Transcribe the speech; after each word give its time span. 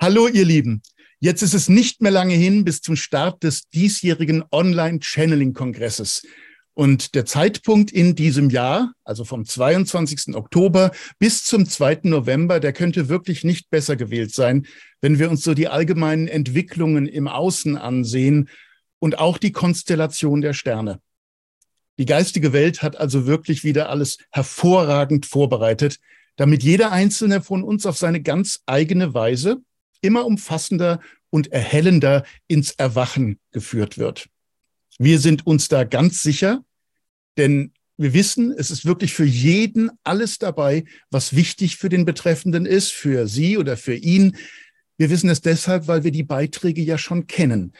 Hallo, 0.00 0.28
ihr 0.28 0.44
Lieben. 0.44 0.80
Jetzt 1.18 1.42
ist 1.42 1.54
es 1.54 1.68
nicht 1.68 2.00
mehr 2.02 2.12
lange 2.12 2.34
hin 2.34 2.64
bis 2.64 2.82
zum 2.82 2.94
Start 2.94 3.42
des 3.42 3.68
diesjährigen 3.68 4.44
Online-Channeling-Kongresses. 4.52 6.24
Und 6.72 7.16
der 7.16 7.26
Zeitpunkt 7.26 7.90
in 7.90 8.14
diesem 8.14 8.48
Jahr, 8.48 8.92
also 9.02 9.24
vom 9.24 9.44
22. 9.44 10.36
Oktober 10.36 10.92
bis 11.18 11.42
zum 11.42 11.68
2. 11.68 12.02
November, 12.04 12.60
der 12.60 12.72
könnte 12.72 13.08
wirklich 13.08 13.42
nicht 13.42 13.70
besser 13.70 13.96
gewählt 13.96 14.32
sein, 14.32 14.68
wenn 15.00 15.18
wir 15.18 15.32
uns 15.32 15.42
so 15.42 15.52
die 15.52 15.66
allgemeinen 15.66 16.28
Entwicklungen 16.28 17.08
im 17.08 17.26
Außen 17.26 17.76
ansehen 17.76 18.50
und 19.00 19.18
auch 19.18 19.36
die 19.36 19.50
Konstellation 19.50 20.42
der 20.42 20.52
Sterne. 20.52 21.00
Die 21.98 22.06
geistige 22.06 22.52
Welt 22.52 22.82
hat 22.82 22.96
also 22.96 23.26
wirklich 23.26 23.64
wieder 23.64 23.88
alles 23.88 24.18
hervorragend 24.30 25.26
vorbereitet, 25.26 25.98
damit 26.36 26.62
jeder 26.62 26.92
Einzelne 26.92 27.42
von 27.42 27.64
uns 27.64 27.84
auf 27.84 27.98
seine 27.98 28.22
ganz 28.22 28.60
eigene 28.64 29.12
Weise 29.12 29.60
immer 30.00 30.24
umfassender 30.26 31.00
und 31.30 31.52
erhellender 31.52 32.24
ins 32.46 32.72
Erwachen 32.72 33.38
geführt 33.52 33.98
wird. 33.98 34.28
Wir 34.98 35.18
sind 35.18 35.46
uns 35.46 35.68
da 35.68 35.84
ganz 35.84 36.22
sicher, 36.22 36.64
denn 37.36 37.72
wir 37.96 38.14
wissen, 38.14 38.54
es 38.56 38.70
ist 38.70 38.84
wirklich 38.84 39.12
für 39.12 39.24
jeden 39.24 39.90
alles 40.04 40.38
dabei, 40.38 40.84
was 41.10 41.34
wichtig 41.34 41.76
für 41.76 41.88
den 41.88 42.04
Betreffenden 42.04 42.64
ist, 42.64 42.92
für 42.92 43.26
Sie 43.26 43.58
oder 43.58 43.76
für 43.76 43.94
ihn. 43.94 44.36
Wir 44.96 45.10
wissen 45.10 45.28
es 45.28 45.40
deshalb, 45.40 45.88
weil 45.88 46.04
wir 46.04 46.12
die 46.12 46.22
Beiträge 46.22 46.82
ja 46.82 46.96
schon 46.96 47.26
kennen 47.26 47.72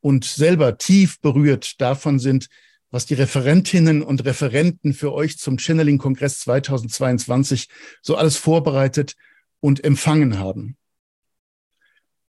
und 0.00 0.24
selber 0.24 0.78
tief 0.78 1.20
berührt 1.20 1.80
davon 1.80 2.18
sind, 2.18 2.48
was 2.90 3.04
die 3.04 3.14
Referentinnen 3.14 4.02
und 4.02 4.24
Referenten 4.24 4.94
für 4.94 5.12
euch 5.12 5.38
zum 5.38 5.58
Channeling-Kongress 5.58 6.40
2022 6.40 7.68
so 8.00 8.16
alles 8.16 8.36
vorbereitet 8.36 9.14
und 9.60 9.84
empfangen 9.84 10.38
haben. 10.38 10.76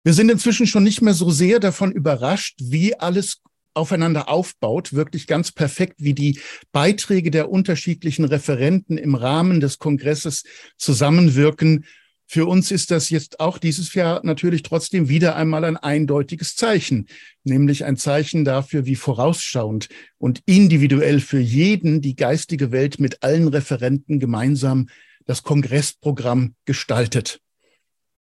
Wir 0.03 0.13
sind 0.13 0.31
inzwischen 0.31 0.65
schon 0.65 0.83
nicht 0.83 1.01
mehr 1.01 1.13
so 1.13 1.29
sehr 1.29 1.59
davon 1.59 1.91
überrascht, 1.91 2.57
wie 2.59 2.95
alles 2.95 3.41
aufeinander 3.75 4.29
aufbaut, 4.29 4.93
wirklich 4.93 5.27
ganz 5.27 5.51
perfekt, 5.51 5.95
wie 5.99 6.13
die 6.13 6.39
Beiträge 6.71 7.29
der 7.29 7.49
unterschiedlichen 7.49 8.25
Referenten 8.25 8.97
im 8.97 9.13
Rahmen 9.13 9.59
des 9.59 9.77
Kongresses 9.77 10.43
zusammenwirken. 10.77 11.85
Für 12.25 12.47
uns 12.47 12.71
ist 12.71 12.89
das 12.89 13.09
jetzt 13.09 13.39
auch 13.39 13.59
dieses 13.59 13.93
Jahr 13.93 14.21
natürlich 14.23 14.63
trotzdem 14.63 15.07
wieder 15.07 15.35
einmal 15.35 15.65
ein 15.65 15.77
eindeutiges 15.77 16.55
Zeichen, 16.55 17.07
nämlich 17.43 17.85
ein 17.85 17.95
Zeichen 17.95 18.43
dafür, 18.43 18.85
wie 18.85 18.95
vorausschauend 18.95 19.87
und 20.17 20.41
individuell 20.45 21.19
für 21.19 21.39
jeden 21.39 22.01
die 22.01 22.15
geistige 22.15 22.71
Welt 22.71 22.99
mit 22.99 23.21
allen 23.21 23.47
Referenten 23.49 24.19
gemeinsam 24.19 24.87
das 25.25 25.43
Kongressprogramm 25.43 26.55
gestaltet. 26.65 27.39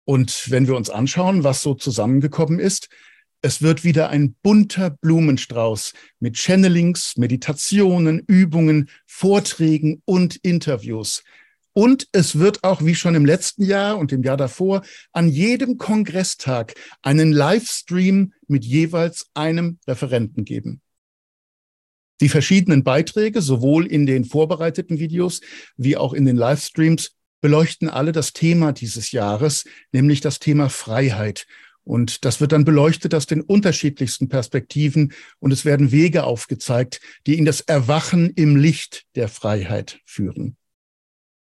Und 0.06 0.52
wenn 0.52 0.68
wir 0.68 0.76
uns 0.76 0.90
anschauen, 0.90 1.44
was 1.44 1.62
so 1.62 1.74
zusammengekommen 1.74 2.60
ist, 2.60 2.90
es 3.42 3.62
wird 3.62 3.84
wieder 3.84 4.10
ein 4.10 4.36
bunter 4.42 4.90
Blumenstrauß 4.90 5.94
mit 6.20 6.36
Channelings, 6.36 7.18
Meditationen, 7.18 8.20
Übungen, 8.26 8.90
Vorträgen 9.06 10.02
und 10.06 10.38
Interviews. 10.38 11.24
Und 11.74 12.08
es 12.12 12.38
wird 12.40 12.64
auch, 12.64 12.84
wie 12.84 12.96
schon 12.96 13.16
im 13.16 13.26
letzten 13.26 13.64
Jahr 13.64 13.98
und 13.98 14.12
im 14.12 14.24
Jahr 14.24 14.38
davor, 14.38 14.84
an 15.12 15.28
jedem 15.28 15.78
Kongresstag 15.78 16.76
einen 17.02 17.34
Livestream 17.34 18.34
mit 18.48 18.64
jeweils 18.64 19.28
einem 19.34 19.80
Referenten 19.88 20.46
geben. 20.46 20.82
Die 22.22 22.30
verschiedenen 22.30 22.84
Beiträge, 22.84 23.42
sowohl 23.42 23.88
in 23.88 24.06
den 24.06 24.24
vorbereiteten 24.24 25.00
Videos 25.00 25.42
wie 25.76 25.98
auch 25.98 26.14
in 26.14 26.26
den 26.26 26.38
Livestreams, 26.38 27.16
beleuchten 27.44 27.90
alle 27.90 28.14
das 28.14 28.32
Thema 28.32 28.72
dieses 28.72 29.12
Jahres, 29.12 29.66
nämlich 29.92 30.22
das 30.22 30.40
Thema 30.40 30.70
Freiheit. 30.70 31.46
Und 31.84 32.24
das 32.24 32.40
wird 32.40 32.54
dann 32.54 32.64
beleuchtet 32.64 33.14
aus 33.14 33.26
den 33.26 33.42
unterschiedlichsten 33.42 34.30
Perspektiven 34.30 35.12
und 35.40 35.52
es 35.52 35.66
werden 35.66 35.92
Wege 35.92 36.24
aufgezeigt, 36.24 37.02
die 37.28 37.38
in 37.38 37.44
das 37.44 37.60
Erwachen 37.60 38.30
im 38.30 38.56
Licht 38.56 39.04
der 39.16 39.28
Freiheit 39.28 40.00
führen. 40.06 40.56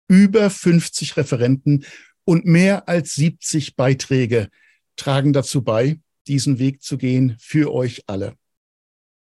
Über 0.09 0.51
50 0.51 1.17
Referenten 1.17 1.85
und 2.25 2.47
mehr 2.47 2.89
als 2.89 3.15
70 3.15 3.77
Beiträge 3.77 4.49
tragen 4.97 5.33
dazu 5.33 5.63
bei, 5.63 6.01
diesen 6.27 6.59
Weg 6.59 6.83
zu 6.83 6.99
gehen 6.99 7.37
für 7.39 7.73
euch 7.73 8.03
alle. 8.09 8.35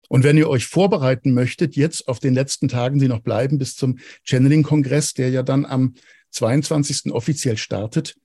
Und 0.08 0.24
wenn 0.24 0.38
ihr 0.38 0.50
euch 0.50 0.68
vorbereiten 0.68 1.34
möchtet, 1.34 1.76
jetzt 1.76 2.08
auf 2.08 2.20
den 2.20 2.36
letzten 2.36 2.68
Tagen, 2.68 3.00
die 3.00 3.08
noch 3.08 3.22
bleiben 3.22 3.58
bis 3.58 3.76
zum 3.76 3.98
Channeling-Kongress, 4.24 5.16
der 5.16 5.32
ja 5.32 5.42
dann 5.42 5.66
am 5.66 5.96
22. 6.32 7.12
offiziell 7.12 7.58
startet, 7.58 8.16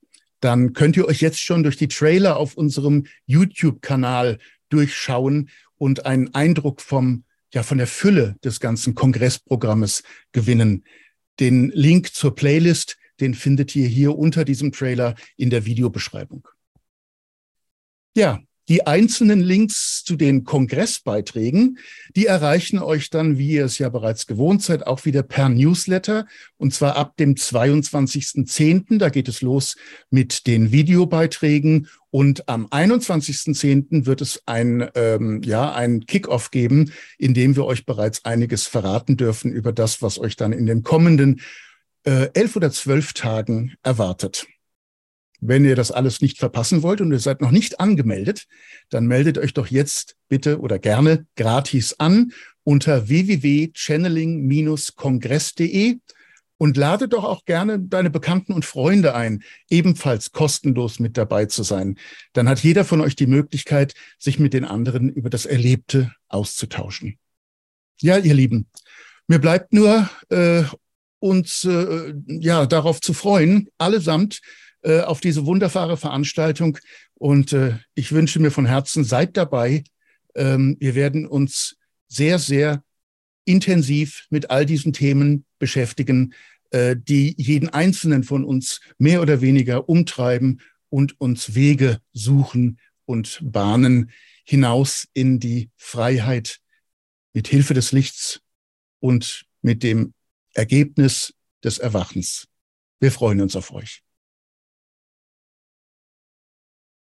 dann 0.40 0.72
könnt 0.74 0.96
ihr 0.96 1.06
euch 1.06 1.20
jetzt 1.20 1.40
schon 1.40 1.62
durch 1.62 1.76
die 1.76 1.88
Trailer 1.88 2.36
auf 2.36 2.54
unserem 2.54 3.06
YouTube-Kanal 3.26 4.38
durchschauen 4.68 5.48
und 5.76 6.06
einen 6.06 6.34
Eindruck 6.34 6.80
vom, 6.80 7.24
ja, 7.52 7.62
von 7.62 7.78
der 7.78 7.86
Fülle 7.86 8.36
des 8.44 8.60
ganzen 8.60 8.94
Kongressprogrammes 8.94 10.02
gewinnen. 10.32 10.84
Den 11.40 11.70
Link 11.70 12.14
zur 12.14 12.34
Playlist, 12.34 12.96
den 13.20 13.34
findet 13.34 13.74
ihr 13.74 13.88
hier 13.88 14.16
unter 14.16 14.44
diesem 14.44 14.72
Trailer 14.72 15.14
in 15.36 15.50
der 15.50 15.64
Videobeschreibung. 15.64 16.48
Ja, 18.16 18.40
die 18.68 18.86
einzelnen 18.86 19.40
Links 19.40 20.04
zu 20.04 20.16
den 20.16 20.44
Kongressbeiträgen, 20.44 21.78
die 22.16 22.26
erreichen 22.26 22.78
euch 22.78 23.10
dann, 23.10 23.38
wie 23.38 23.50
ihr 23.50 23.64
es 23.64 23.78
ja 23.78 23.88
bereits 23.88 24.26
gewohnt 24.26 24.62
seid, 24.62 24.86
auch 24.86 25.04
wieder 25.04 25.22
per 25.22 25.48
Newsletter. 25.48 26.26
Und 26.56 26.72
zwar 26.72 26.96
ab 26.96 27.16
dem 27.16 27.34
22.10. 27.34 28.98
Da 28.98 29.10
geht 29.10 29.28
es 29.28 29.42
los 29.42 29.76
mit 30.10 30.46
den 30.46 30.72
Videobeiträgen. 30.72 31.88
Und 32.10 32.48
am 32.48 32.66
21.10. 32.66 34.06
wird 34.06 34.20
es 34.20 34.42
ein, 34.46 34.88
ähm, 34.94 35.42
ja, 35.44 35.72
ein 35.72 36.06
Kickoff 36.06 36.50
geben, 36.50 36.92
in 37.18 37.34
dem 37.34 37.56
wir 37.56 37.66
euch 37.66 37.84
bereits 37.84 38.24
einiges 38.24 38.66
verraten 38.66 39.16
dürfen 39.16 39.52
über 39.52 39.72
das, 39.72 40.00
was 40.00 40.18
euch 40.18 40.36
dann 40.36 40.52
in 40.52 40.66
den 40.66 40.82
kommenden 40.82 41.40
äh, 42.04 42.30
elf 42.34 42.56
oder 42.56 42.70
zwölf 42.70 43.12
Tagen 43.12 43.74
erwartet. 43.82 44.46
Wenn 45.46 45.66
ihr 45.66 45.76
das 45.76 45.90
alles 45.90 46.22
nicht 46.22 46.38
verpassen 46.38 46.82
wollt 46.82 47.02
und 47.02 47.12
ihr 47.12 47.18
seid 47.18 47.42
noch 47.42 47.50
nicht 47.50 47.78
angemeldet, 47.78 48.46
dann 48.88 49.06
meldet 49.06 49.36
euch 49.36 49.52
doch 49.52 49.66
jetzt 49.66 50.16
bitte 50.30 50.58
oder 50.58 50.78
gerne 50.78 51.26
gratis 51.36 51.96
an 51.98 52.32
unter 52.62 53.08
www.channeling-kongress.de 53.08 55.98
und 56.56 56.76
lade 56.78 57.08
doch 57.08 57.24
auch 57.24 57.44
gerne 57.44 57.78
deine 57.78 58.08
Bekannten 58.08 58.54
und 58.54 58.64
Freunde 58.64 59.14
ein, 59.14 59.42
ebenfalls 59.68 60.32
kostenlos 60.32 60.98
mit 60.98 61.18
dabei 61.18 61.44
zu 61.44 61.62
sein. 61.62 61.98
Dann 62.32 62.48
hat 62.48 62.60
jeder 62.60 62.86
von 62.86 63.02
euch 63.02 63.14
die 63.14 63.26
Möglichkeit, 63.26 63.92
sich 64.18 64.38
mit 64.38 64.54
den 64.54 64.64
anderen 64.64 65.10
über 65.10 65.28
das 65.28 65.44
Erlebte 65.44 66.10
auszutauschen. 66.28 67.18
Ja, 68.00 68.16
ihr 68.16 68.32
Lieben, 68.32 68.70
mir 69.26 69.40
bleibt 69.40 69.74
nur 69.74 70.08
äh, 70.30 70.62
uns 71.18 71.64
äh, 71.64 72.14
ja 72.26 72.64
darauf 72.64 73.02
zu 73.02 73.12
freuen, 73.12 73.68
allesamt 73.76 74.40
äh, 74.84 75.00
auf 75.00 75.20
diese 75.20 75.46
wunderbare 75.46 75.96
Veranstaltung. 75.96 76.78
Und 77.14 77.52
äh, 77.52 77.78
ich 77.94 78.12
wünsche 78.12 78.38
mir 78.38 78.50
von 78.50 78.66
Herzen, 78.66 79.02
seid 79.02 79.36
dabei. 79.36 79.82
Ähm, 80.34 80.76
wir 80.78 80.94
werden 80.94 81.26
uns 81.26 81.76
sehr, 82.06 82.38
sehr 82.38 82.84
intensiv 83.46 84.26
mit 84.30 84.50
all 84.50 84.66
diesen 84.66 84.92
Themen 84.92 85.46
beschäftigen, 85.58 86.34
äh, 86.70 86.96
die 86.96 87.34
jeden 87.38 87.70
Einzelnen 87.70 88.24
von 88.24 88.44
uns 88.44 88.80
mehr 88.98 89.22
oder 89.22 89.40
weniger 89.40 89.88
umtreiben 89.88 90.60
und 90.90 91.18
uns 91.18 91.54
Wege 91.54 92.00
suchen 92.12 92.78
und 93.06 93.40
bahnen 93.42 94.10
hinaus 94.44 95.08
in 95.14 95.40
die 95.40 95.70
Freiheit 95.76 96.58
mit 97.32 97.48
Hilfe 97.48 97.72
des 97.72 97.92
Lichts 97.92 98.40
und 99.00 99.46
mit 99.62 99.82
dem 99.82 100.12
Ergebnis 100.52 101.32
des 101.62 101.78
Erwachens. 101.78 102.48
Wir 103.00 103.10
freuen 103.10 103.40
uns 103.40 103.56
auf 103.56 103.72
euch. 103.72 104.02